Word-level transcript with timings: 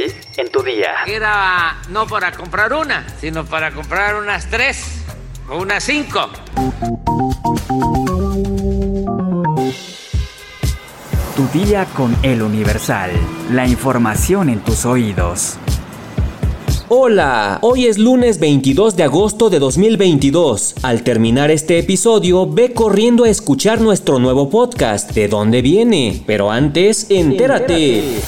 hoy 0.00 0.12
en 0.36 0.50
tu 0.50 0.62
día. 0.62 1.04
Era 1.06 1.78
no 1.88 2.06
para 2.06 2.32
comprar 2.32 2.72
una, 2.72 3.06
sino 3.20 3.44
para 3.44 3.72
comprar 3.72 4.16
unas 4.16 4.48
tres 4.48 5.02
o 5.48 5.58
unas 5.58 5.84
cinco. 5.84 6.28
Tu 11.36 11.58
día 11.58 11.86
con 11.96 12.16
el 12.22 12.42
Universal. 12.42 13.10
La 13.50 13.66
información 13.66 14.48
en 14.50 14.60
tus 14.60 14.84
oídos. 14.84 15.56
Hola, 16.92 17.60
hoy 17.62 17.86
es 17.86 17.98
lunes 17.98 18.40
22 18.40 18.96
de 18.96 19.04
agosto 19.04 19.48
de 19.48 19.60
2022. 19.60 20.74
Al 20.82 21.04
terminar 21.04 21.52
este 21.52 21.78
episodio, 21.78 22.50
ve 22.50 22.72
corriendo 22.72 23.24
a 23.24 23.28
escuchar 23.28 23.80
nuestro 23.80 24.18
nuevo 24.18 24.50
podcast, 24.50 25.12
¿De 25.12 25.28
dónde 25.28 25.62
viene? 25.62 26.24
Pero 26.26 26.50
antes, 26.50 27.06
entérate. 27.08 28.20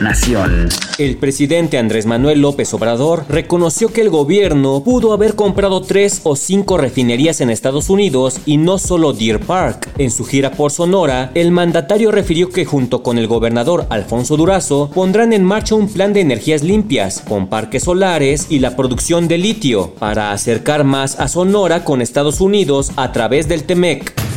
Nación. 0.00 0.68
El 0.98 1.16
presidente 1.16 1.78
Andrés 1.78 2.06
Manuel 2.06 2.40
López 2.40 2.72
Obrador 2.74 3.24
reconoció 3.28 3.92
que 3.92 4.00
el 4.00 4.10
gobierno 4.10 4.82
pudo 4.82 5.12
haber 5.12 5.34
comprado 5.34 5.82
tres 5.82 6.20
o 6.24 6.36
cinco 6.36 6.78
refinerías 6.78 7.40
en 7.40 7.50
Estados 7.50 7.90
Unidos 7.90 8.40
y 8.46 8.56
no 8.56 8.78
solo 8.78 9.12
Deer 9.12 9.40
Park. 9.40 9.90
En 9.98 10.10
su 10.10 10.24
gira 10.24 10.52
por 10.52 10.70
Sonora, 10.70 11.30
el 11.34 11.50
mandatario 11.50 12.10
refirió 12.10 12.48
que 12.48 12.64
junto 12.64 13.02
con 13.02 13.18
el 13.18 13.26
gobernador 13.26 13.86
Alfonso 13.90 14.36
Durazo 14.36 14.90
pondrán 14.94 15.32
en 15.32 15.44
marcha 15.44 15.74
un 15.74 15.88
plan 15.88 16.12
de 16.12 16.20
energías 16.20 16.62
limpias, 16.62 17.22
con 17.26 17.48
parques 17.48 17.84
solares 17.84 18.46
y 18.50 18.58
la 18.58 18.76
producción 18.76 19.28
de 19.28 19.38
litio, 19.38 19.94
para 19.98 20.32
acercar 20.32 20.84
más 20.84 21.20
a 21.20 21.28
Sonora 21.28 21.84
con 21.84 22.00
Estados 22.00 22.40
Unidos 22.40 22.92
a 22.96 23.12
través 23.12 23.48
del 23.48 23.64
TEMEC. 23.64 24.29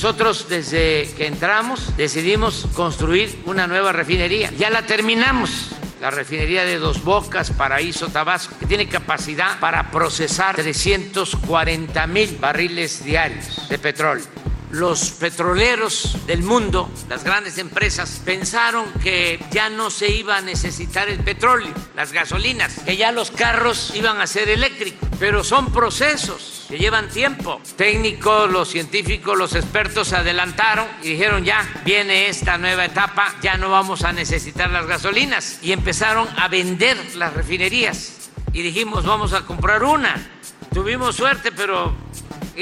Nosotros 0.00 0.46
desde 0.48 1.10
que 1.16 1.26
entramos 1.26 1.96
decidimos 1.96 2.68
construir 2.74 3.42
una 3.46 3.66
nueva 3.66 3.90
refinería. 3.90 4.48
Ya 4.56 4.70
la 4.70 4.86
terminamos 4.86 5.70
la 6.00 6.12
refinería 6.12 6.64
de 6.64 6.78
Dos 6.78 7.02
Bocas, 7.02 7.50
Paraíso, 7.50 8.06
Tabasco, 8.06 8.56
que 8.60 8.66
tiene 8.66 8.86
capacidad 8.88 9.58
para 9.58 9.90
procesar 9.90 10.54
340 10.54 12.06
mil 12.06 12.38
barriles 12.40 13.02
diarios 13.02 13.68
de 13.68 13.76
petróleo 13.80 14.24
los 14.70 15.10
petroleros 15.12 16.16
del 16.26 16.42
mundo, 16.42 16.90
las 17.08 17.24
grandes 17.24 17.58
empresas, 17.58 18.20
pensaron 18.24 18.92
que 19.02 19.42
ya 19.50 19.70
no 19.70 19.90
se 19.90 20.10
iba 20.10 20.36
a 20.36 20.40
necesitar 20.40 21.08
el 21.08 21.20
petróleo, 21.20 21.72
las 21.96 22.12
gasolinas, 22.12 22.80
que 22.80 22.96
ya 22.96 23.12
los 23.12 23.30
carros 23.30 23.92
iban 23.94 24.20
a 24.20 24.26
ser 24.26 24.48
eléctricos, 24.48 25.08
pero 25.18 25.42
son 25.42 25.72
procesos 25.72 26.66
que 26.68 26.78
llevan 26.78 27.08
tiempo. 27.08 27.60
Técnicos, 27.76 28.50
los 28.50 28.68
científicos, 28.68 29.38
los 29.38 29.54
expertos 29.54 30.12
adelantaron 30.12 30.86
y 31.02 31.10
dijeron 31.10 31.44
ya 31.44 31.66
viene 31.84 32.28
esta 32.28 32.58
nueva 32.58 32.84
etapa, 32.84 33.34
ya 33.40 33.56
no 33.56 33.70
vamos 33.70 34.04
a 34.04 34.12
necesitar 34.12 34.70
las 34.70 34.86
gasolinas 34.86 35.60
y 35.62 35.72
empezaron 35.72 36.28
a 36.36 36.48
vender 36.48 36.98
las 37.16 37.32
refinerías 37.32 38.30
y 38.52 38.62
dijimos 38.62 39.06
vamos 39.06 39.32
a 39.32 39.42
comprar 39.42 39.82
una. 39.82 40.14
Tuvimos 40.72 41.16
suerte, 41.16 41.50
pero 41.50 41.94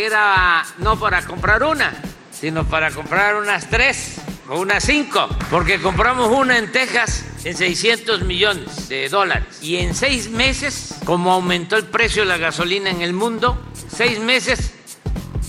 era 0.04 0.64
no 0.78 0.98
para 0.98 1.22
comprar 1.22 1.62
una, 1.62 1.92
sino 2.30 2.64
para 2.64 2.90
comprar 2.90 3.36
unas 3.36 3.68
tres 3.70 4.16
o 4.48 4.60
unas 4.60 4.84
cinco, 4.84 5.26
porque 5.50 5.80
compramos 5.80 6.30
una 6.30 6.58
en 6.58 6.70
Texas 6.70 7.24
en 7.44 7.56
600 7.56 8.22
millones 8.22 8.88
de 8.88 9.08
dólares. 9.08 9.58
Y 9.62 9.76
en 9.76 9.94
seis 9.94 10.28
meses, 10.30 10.96
como 11.04 11.32
aumentó 11.32 11.76
el 11.76 11.86
precio 11.86 12.22
de 12.22 12.28
la 12.28 12.36
gasolina 12.36 12.90
en 12.90 13.00
el 13.00 13.12
mundo, 13.12 13.58
seis 13.88 14.20
meses 14.20 14.72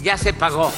ya 0.02 0.18
se 0.18 0.34
pagó. 0.34 0.72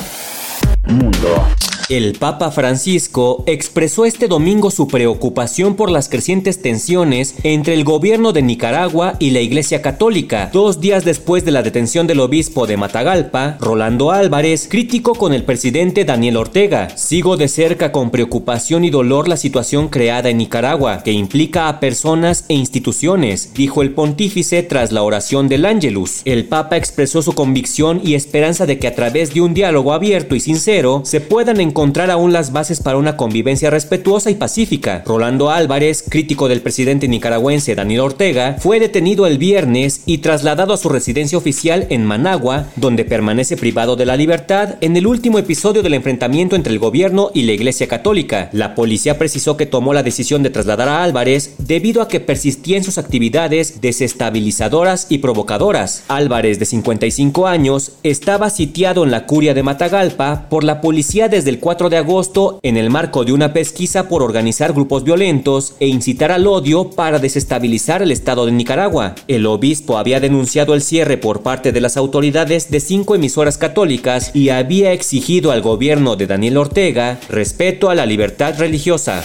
Mundo. 0.85 1.58
El 1.89 2.13
Papa 2.13 2.51
Francisco 2.51 3.43
expresó 3.47 4.05
este 4.05 4.27
domingo 4.27 4.69
su 4.69 4.87
preocupación 4.87 5.75
por 5.75 5.89
las 5.89 6.07
crecientes 6.07 6.61
tensiones 6.61 7.33
entre 7.41 7.73
el 7.73 7.83
gobierno 7.83 8.31
de 8.31 8.43
Nicaragua 8.43 9.15
y 9.17 9.31
la 9.31 9.39
Iglesia 9.39 9.81
Católica, 9.81 10.51
dos 10.53 10.81
días 10.81 11.03
después 11.03 11.45
de 11.45 11.49
la 11.49 11.63
detención 11.63 12.05
del 12.05 12.19
obispo 12.19 12.67
de 12.67 12.77
Matagalpa, 12.77 13.57
Rolando 13.59 14.11
Álvarez, 14.11 14.67
crítico 14.69 15.15
con 15.15 15.33
el 15.33 15.45
presidente 15.45 16.05
Daniel 16.05 16.37
Ortega. 16.37 16.95
Sigo 16.95 17.37
de 17.37 17.47
cerca 17.47 17.91
con 17.91 18.11
preocupación 18.11 18.85
y 18.85 18.91
dolor 18.91 19.27
la 19.27 19.35
situación 19.35 19.87
creada 19.87 20.29
en 20.29 20.37
Nicaragua, 20.37 21.01
que 21.01 21.11
implica 21.11 21.69
a 21.69 21.79
personas 21.79 22.45
e 22.49 22.53
instituciones, 22.53 23.55
dijo 23.55 23.81
el 23.81 23.95
pontífice 23.95 24.61
tras 24.61 24.91
la 24.91 25.01
oración 25.01 25.47
del 25.47 25.65
Ángelus. 25.65 26.21
El 26.25 26.45
Papa 26.45 26.77
expresó 26.77 27.23
su 27.23 27.33
convicción 27.33 27.99
y 28.03 28.13
esperanza 28.13 28.67
de 28.67 28.77
que 28.77 28.85
a 28.85 28.93
través 28.93 29.33
de 29.33 29.41
un 29.41 29.55
diálogo 29.55 29.91
abierto 29.91 30.35
y 30.35 30.39
sincero 30.39 31.01
se 31.03 31.19
puedan 31.19 31.59
encontrar 31.59 31.78
encontrar 31.79 32.11
aún 32.11 32.33
las 32.33 32.51
bases 32.51 32.81
para 32.81 32.97
una 32.97 33.15
convivencia 33.15 33.69
respetuosa 33.69 34.29
y 34.29 34.35
pacífica. 34.35 35.01
Rolando 35.05 35.49
Álvarez, 35.49 36.03
crítico 36.09 36.49
del 36.49 36.59
presidente 36.59 37.07
nicaragüense 37.07 37.73
Daniel 37.73 38.01
Ortega, 38.01 38.57
fue 38.59 38.81
detenido 38.81 39.25
el 39.25 39.37
viernes 39.37 40.01
y 40.05 40.17
trasladado 40.17 40.73
a 40.73 40.77
su 40.77 40.89
residencia 40.89 41.37
oficial 41.37 41.87
en 41.89 42.03
Managua, 42.03 42.65
donde 42.75 43.05
permanece 43.05 43.55
privado 43.55 43.95
de 43.95 44.05
la 44.05 44.17
libertad 44.17 44.75
en 44.81 44.97
el 44.97 45.07
último 45.07 45.39
episodio 45.39 45.81
del 45.81 45.93
enfrentamiento 45.93 46.57
entre 46.57 46.73
el 46.73 46.79
gobierno 46.79 47.31
y 47.33 47.43
la 47.43 47.53
Iglesia 47.53 47.87
Católica. 47.87 48.49
La 48.51 48.75
policía 48.75 49.17
precisó 49.17 49.55
que 49.55 49.65
tomó 49.65 49.93
la 49.93 50.03
decisión 50.03 50.43
de 50.43 50.49
trasladar 50.49 50.89
a 50.89 51.01
Álvarez 51.05 51.55
debido 51.59 52.01
a 52.01 52.09
que 52.09 52.19
persistía 52.19 52.75
en 52.75 52.83
sus 52.83 52.97
actividades 52.97 53.79
desestabilizadoras 53.79 55.07
y 55.07 55.19
provocadoras. 55.19 56.03
Álvarez, 56.09 56.59
de 56.59 56.65
55 56.65 57.47
años, 57.47 57.93
estaba 58.03 58.49
sitiado 58.49 59.05
en 59.05 59.11
la 59.11 59.25
curia 59.25 59.53
de 59.53 59.63
Matagalpa 59.63 60.49
por 60.49 60.65
la 60.65 60.81
policía 60.81 61.29
desde 61.29 61.51
el 61.51 61.59
4 61.69 61.91
de 61.91 61.97
agosto 61.97 62.59
en 62.63 62.77
el 62.77 62.89
marco 62.89 63.23
de 63.23 63.31
una 63.31 63.53
pesquisa 63.53 64.09
por 64.09 64.23
organizar 64.23 64.73
grupos 64.73 65.03
violentos 65.03 65.75
e 65.79 65.85
incitar 65.85 66.31
al 66.31 66.47
odio 66.47 66.89
para 66.89 67.19
desestabilizar 67.19 68.01
el 68.01 68.11
Estado 68.11 68.47
de 68.47 68.51
Nicaragua. 68.51 69.13
El 69.27 69.45
obispo 69.45 69.99
había 69.99 70.19
denunciado 70.19 70.73
el 70.73 70.81
cierre 70.81 71.17
por 71.17 71.43
parte 71.43 71.71
de 71.71 71.79
las 71.79 71.95
autoridades 71.95 72.71
de 72.71 72.79
cinco 72.79 73.13
emisoras 73.13 73.59
católicas 73.59 74.31
y 74.33 74.49
había 74.49 74.93
exigido 74.93 75.51
al 75.51 75.61
gobierno 75.61 76.15
de 76.15 76.25
Daniel 76.25 76.57
Ortega 76.57 77.19
respeto 77.29 77.91
a 77.91 77.93
la 77.93 78.07
libertad 78.07 78.55
religiosa. 78.57 79.23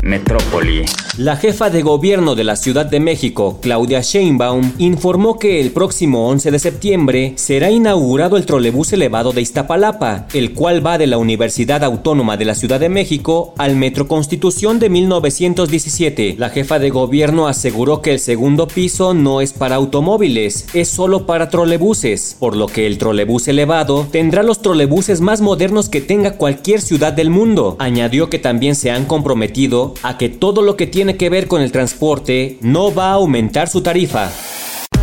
Metrópoli. 0.00 0.84
La 1.16 1.36
jefa 1.36 1.70
de 1.70 1.82
gobierno 1.82 2.34
de 2.34 2.42
la 2.42 2.56
Ciudad 2.56 2.86
de 2.86 2.98
México, 2.98 3.60
Claudia 3.62 4.00
Sheinbaum, 4.00 4.72
informó 4.78 5.38
que 5.38 5.60
el 5.60 5.70
próximo 5.70 6.28
11 6.28 6.50
de 6.50 6.58
septiembre 6.58 7.34
será 7.36 7.70
inaugurado 7.70 8.36
el 8.36 8.46
trolebús 8.46 8.92
elevado 8.92 9.30
de 9.30 9.40
Iztapalapa, 9.40 10.26
el 10.34 10.54
cual 10.54 10.84
va 10.84 10.98
de 10.98 11.06
la 11.06 11.18
Universidad 11.18 11.84
Autónoma 11.84 12.36
de 12.36 12.46
la 12.46 12.56
Ciudad 12.56 12.80
de 12.80 12.88
México 12.88 13.54
al 13.58 13.76
Metro 13.76 14.08
Constitución 14.08 14.80
de 14.80 14.90
1917. 14.90 16.34
La 16.36 16.50
jefa 16.50 16.80
de 16.80 16.90
gobierno 16.90 17.46
aseguró 17.46 18.02
que 18.02 18.10
el 18.10 18.18
segundo 18.18 18.66
piso 18.66 19.14
no 19.14 19.40
es 19.40 19.52
para 19.52 19.76
automóviles, 19.76 20.66
es 20.74 20.88
solo 20.88 21.26
para 21.26 21.48
trolebuses, 21.48 22.34
por 22.40 22.56
lo 22.56 22.66
que 22.66 22.88
el 22.88 22.98
trolebús 22.98 23.46
elevado 23.46 24.08
tendrá 24.10 24.42
los 24.42 24.62
trolebuses 24.62 25.20
más 25.20 25.40
modernos 25.40 25.88
que 25.88 26.00
tenga 26.00 26.38
cualquier 26.38 26.80
ciudad 26.80 27.12
del 27.12 27.30
mundo. 27.30 27.76
Añadió 27.78 28.28
que 28.28 28.40
también 28.40 28.74
se 28.74 28.90
han 28.90 29.04
comprometido 29.04 29.94
a 30.02 30.18
que 30.18 30.28
todo 30.28 30.62
lo 30.62 30.76
que 30.76 30.88
tiene 30.88 31.03
que 31.12 31.28
ver 31.28 31.46
con 31.46 31.60
el 31.60 31.70
transporte 31.70 32.56
no 32.62 32.92
va 32.92 33.10
a 33.10 33.14
aumentar 33.14 33.68
su 33.68 33.82
tarifa. 33.82 34.32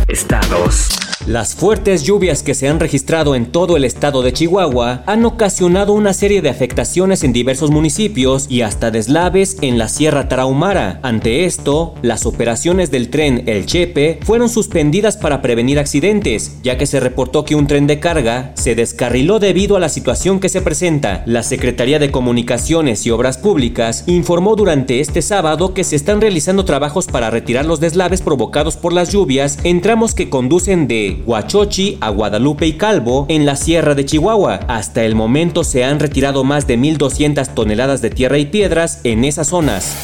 Estados. 0.08 1.01
Las 1.26 1.54
fuertes 1.54 2.02
lluvias 2.02 2.42
que 2.42 2.52
se 2.52 2.66
han 2.66 2.80
registrado 2.80 3.36
en 3.36 3.46
todo 3.46 3.76
el 3.76 3.84
estado 3.84 4.22
de 4.22 4.32
Chihuahua 4.32 5.04
han 5.06 5.24
ocasionado 5.24 5.92
una 5.92 6.14
serie 6.14 6.42
de 6.42 6.48
afectaciones 6.48 7.22
en 7.22 7.32
diversos 7.32 7.70
municipios 7.70 8.46
y 8.48 8.62
hasta 8.62 8.90
deslaves 8.90 9.56
en 9.60 9.78
la 9.78 9.88
Sierra 9.88 10.28
Tarahumara. 10.28 10.98
Ante 11.04 11.44
esto, 11.44 11.94
las 12.02 12.26
operaciones 12.26 12.90
del 12.90 13.08
tren 13.08 13.44
El 13.46 13.66
Chepe 13.66 14.18
fueron 14.24 14.48
suspendidas 14.48 15.16
para 15.16 15.42
prevenir 15.42 15.78
accidentes, 15.78 16.56
ya 16.64 16.76
que 16.76 16.86
se 16.86 16.98
reportó 16.98 17.44
que 17.44 17.54
un 17.54 17.68
tren 17.68 17.86
de 17.86 18.00
carga 18.00 18.50
se 18.56 18.74
descarriló 18.74 19.38
debido 19.38 19.76
a 19.76 19.80
la 19.80 19.90
situación 19.90 20.40
que 20.40 20.48
se 20.48 20.60
presenta. 20.60 21.22
La 21.26 21.44
Secretaría 21.44 22.00
de 22.00 22.10
Comunicaciones 22.10 23.06
y 23.06 23.12
Obras 23.12 23.38
Públicas 23.38 24.02
informó 24.08 24.56
durante 24.56 24.98
este 24.98 25.22
sábado 25.22 25.72
que 25.72 25.84
se 25.84 25.94
están 25.94 26.20
realizando 26.20 26.64
trabajos 26.64 27.06
para 27.06 27.30
retirar 27.30 27.64
los 27.64 27.78
deslaves 27.78 28.22
provocados 28.22 28.76
por 28.76 28.92
las 28.92 29.12
lluvias 29.12 29.60
en 29.62 29.82
tramos 29.82 30.14
que 30.14 30.28
conducen 30.28 30.88
de 30.88 31.11
Huachochi 31.24 31.98
a 32.00 32.10
Guadalupe 32.10 32.66
y 32.66 32.74
Calvo 32.74 33.26
en 33.28 33.46
la 33.46 33.56
Sierra 33.56 33.94
de 33.94 34.04
Chihuahua. 34.04 34.60
Hasta 34.68 35.04
el 35.04 35.14
momento 35.14 35.64
se 35.64 35.84
han 35.84 36.00
retirado 36.00 36.44
más 36.44 36.66
de 36.66 36.78
1.200 36.78 37.54
toneladas 37.54 38.02
de 38.02 38.10
tierra 38.10 38.38
y 38.38 38.46
piedras 38.46 39.00
en 39.04 39.24
esas 39.24 39.48
zonas. 39.48 39.96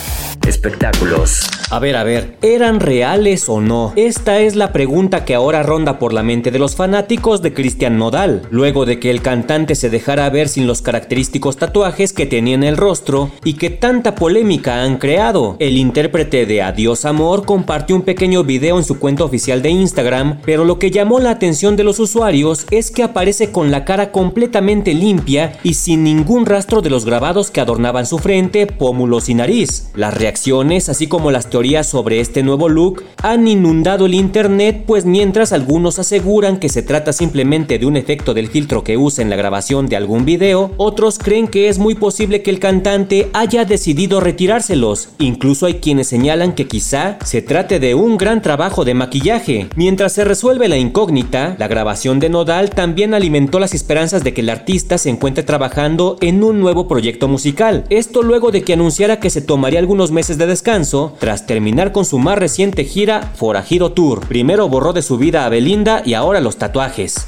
Espectáculos. 0.46 1.57
A 1.70 1.80
ver, 1.80 1.96
a 1.96 2.04
ver, 2.04 2.38
¿eran 2.40 2.80
reales 2.80 3.46
o 3.50 3.60
no? 3.60 3.92
Esta 3.94 4.40
es 4.40 4.56
la 4.56 4.72
pregunta 4.72 5.26
que 5.26 5.34
ahora 5.34 5.62
ronda 5.62 5.98
por 5.98 6.14
la 6.14 6.22
mente 6.22 6.50
de 6.50 6.58
los 6.58 6.74
fanáticos 6.74 7.42
de 7.42 7.52
Cristian 7.52 7.98
Nodal, 7.98 8.40
luego 8.50 8.86
de 8.86 8.98
que 8.98 9.10
el 9.10 9.20
cantante 9.20 9.74
se 9.74 9.90
dejara 9.90 10.30
ver 10.30 10.48
sin 10.48 10.66
los 10.66 10.80
característicos 10.80 11.58
tatuajes 11.58 12.14
que 12.14 12.24
tenía 12.24 12.54
en 12.54 12.64
el 12.64 12.78
rostro 12.78 13.30
y 13.44 13.54
que 13.54 13.68
tanta 13.68 14.14
polémica 14.14 14.82
han 14.82 14.96
creado. 14.96 15.56
El 15.58 15.76
intérprete 15.76 16.46
de 16.46 16.62
Adiós 16.62 17.04
Amor 17.04 17.44
compartió 17.44 17.94
un 17.96 18.02
pequeño 18.02 18.44
video 18.44 18.78
en 18.78 18.84
su 18.84 18.98
cuenta 18.98 19.24
oficial 19.24 19.60
de 19.60 19.68
Instagram, 19.68 20.40
pero 20.46 20.64
lo 20.64 20.78
que 20.78 20.90
llamó 20.90 21.20
la 21.20 21.32
atención 21.32 21.76
de 21.76 21.84
los 21.84 21.98
usuarios 21.98 22.66
es 22.70 22.90
que 22.90 23.02
aparece 23.02 23.52
con 23.52 23.70
la 23.70 23.84
cara 23.84 24.10
completamente 24.10 24.94
limpia 24.94 25.58
y 25.62 25.74
sin 25.74 26.02
ningún 26.02 26.46
rastro 26.46 26.80
de 26.80 26.88
los 26.88 27.04
grabados 27.04 27.50
que 27.50 27.60
adornaban 27.60 28.06
su 28.06 28.16
frente, 28.16 28.66
pómulos 28.66 29.28
y 29.28 29.34
nariz. 29.34 29.90
Las 29.94 30.14
reacciones 30.14 30.88
así 30.88 31.08
como 31.08 31.30
las 31.30 31.50
teorías 31.50 31.57
sobre 31.82 32.20
este 32.20 32.44
nuevo 32.44 32.68
look, 32.68 33.02
han 33.20 33.48
inundado 33.48 34.06
el 34.06 34.14
internet, 34.14 34.84
pues 34.86 35.04
mientras 35.04 35.52
algunos 35.52 35.98
aseguran 35.98 36.60
que 36.60 36.68
se 36.68 36.82
trata 36.82 37.12
simplemente 37.12 37.80
de 37.80 37.86
un 37.86 37.96
efecto 37.96 38.32
del 38.32 38.46
filtro 38.46 38.84
que 38.84 38.96
usa 38.96 39.22
en 39.22 39.30
la 39.30 39.34
grabación 39.34 39.86
de 39.86 39.96
algún 39.96 40.24
video, 40.24 40.70
otros 40.76 41.18
creen 41.18 41.48
que 41.48 41.68
es 41.68 41.80
muy 41.80 41.96
posible 41.96 42.42
que 42.42 42.50
el 42.50 42.60
cantante 42.60 43.28
haya 43.32 43.64
decidido 43.64 44.20
retirárselos. 44.20 45.08
Incluso 45.18 45.66
hay 45.66 45.74
quienes 45.74 46.06
señalan 46.06 46.54
que 46.54 46.68
quizá 46.68 47.18
se 47.24 47.42
trate 47.42 47.80
de 47.80 47.96
un 47.96 48.18
gran 48.18 48.40
trabajo 48.40 48.84
de 48.84 48.94
maquillaje. 48.94 49.68
Mientras 49.74 50.12
se 50.12 50.24
resuelve 50.24 50.68
la 50.68 50.76
incógnita, 50.76 51.56
la 51.58 51.66
grabación 51.66 52.20
de 52.20 52.28
Nodal 52.28 52.70
también 52.70 53.14
alimentó 53.14 53.58
las 53.58 53.74
esperanzas 53.74 54.22
de 54.22 54.32
que 54.32 54.42
el 54.42 54.50
artista 54.50 54.96
se 54.96 55.10
encuentre 55.10 55.42
trabajando 55.42 56.18
en 56.20 56.44
un 56.44 56.60
nuevo 56.60 56.86
proyecto 56.86 57.26
musical. 57.26 57.84
Esto 57.90 58.22
luego 58.22 58.52
de 58.52 58.62
que 58.62 58.74
anunciara 58.74 59.18
que 59.18 59.30
se 59.30 59.42
tomaría 59.42 59.80
algunos 59.80 60.12
meses 60.12 60.38
de 60.38 60.46
descanso 60.46 61.16
tras 61.18 61.47
terminar 61.48 61.90
con 61.90 62.04
su 62.04 62.20
más 62.20 62.38
reciente 62.38 62.84
gira 62.84 63.32
Forajido 63.34 63.90
Tour. 63.90 64.20
Primero 64.28 64.68
borró 64.68 64.92
de 64.92 65.02
su 65.02 65.18
vida 65.18 65.44
a 65.44 65.48
Belinda 65.48 66.02
y 66.04 66.14
ahora 66.14 66.40
los 66.40 66.58
tatuajes. 66.58 67.26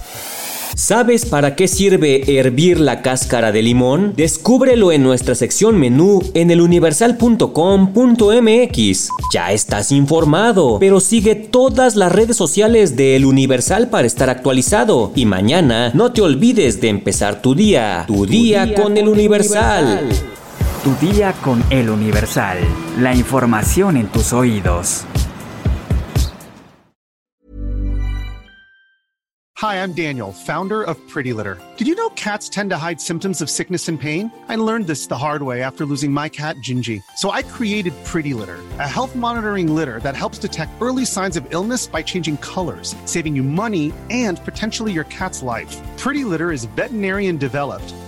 ¿Sabes 0.77 1.27
para 1.27 1.57
qué 1.57 1.67
sirve 1.67 2.39
hervir 2.39 2.79
la 2.79 3.03
cáscara 3.03 3.51
de 3.53 3.63
limón? 3.63 4.13
Descúbrelo 4.17 4.93
en 4.93 5.03
nuestra 5.03 5.35
sección 5.35 5.79
menú 5.79 6.23
en 6.35 6.51
eluniversal.com.mx. 6.51 9.09
Ya 9.35 9.53
estás 9.53 9.93
informado, 9.93 10.79
pero 10.79 11.01
sigue 11.01 11.35
todas 11.35 11.97
las 11.97 12.13
redes 12.13 12.37
sociales 12.37 12.97
de 12.97 13.17
El 13.17 13.27
Universal 13.27 13.89
para 13.89 14.07
estar 14.07 14.31
actualizado. 14.31 15.13
Y 15.17 15.27
mañana 15.27 15.91
no 15.93 16.13
te 16.13 16.23
olvides 16.23 16.81
de 16.81 16.89
empezar 16.89 17.43
tu 17.43 17.55
día, 17.55 18.05
tu, 18.07 18.25
día, 18.25 18.75
con, 18.75 18.97
El 18.97 19.09
Universal. 19.09 20.09
Tu 20.83 20.95
día 20.95 21.35
con 21.43 21.63
El 21.69 21.91
Universal. 21.91 22.57
La 23.01 23.15
información 23.15 23.99
en 23.99 24.09
tus 24.09 24.33
oídos. 24.33 25.05
Hi, 29.59 29.83
I'm 29.83 29.93
Daniel, 29.93 30.33
founder 30.33 30.83
of 30.83 30.97
Pretty 31.07 31.35
Litter. 31.35 31.59
Did 31.77 31.87
you 31.87 31.95
know 31.95 32.09
cats 32.17 32.49
tend 32.49 32.71
to 32.71 32.79
hide 32.79 32.99
symptoms 32.99 33.43
of 33.43 33.51
sickness 33.51 33.91
and 33.91 34.01
pain? 34.01 34.33
I 34.49 34.57
learned 34.57 34.87
this 34.87 35.09
the 35.09 35.19
hard 35.19 35.43
way 35.43 35.63
after 35.63 35.85
losing 35.85 36.11
my 36.11 36.31
cat, 36.31 36.57
Gingy. 36.67 37.03
So 37.19 37.31
I 37.31 37.43
created 37.43 37.93
Pretty 38.07 38.33
Litter, 38.33 38.61
a 38.79 38.89
health 38.89 39.15
monitoring 39.15 39.75
litter 39.75 40.01
that 40.01 40.17
helps 40.17 40.39
detect 40.39 40.73
early 40.81 41.05
signs 41.05 41.37
of 41.37 41.47
illness 41.53 41.87
by 41.87 42.01
changing 42.01 42.39
colors, 42.39 42.97
saving 43.05 43.37
you 43.37 43.43
money 43.43 43.93
and 44.09 44.43
potentially 44.47 44.93
your 44.93 45.05
cat's 45.05 45.43
life. 45.43 45.77
Pretty 45.99 46.25
Litter 46.25 46.53
is 46.53 46.65
veterinarian 46.65 47.37
developed, 47.37 47.93